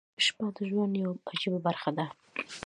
[0.25, 2.05] •شپه د ژوند یوه عجیبه برخه ده.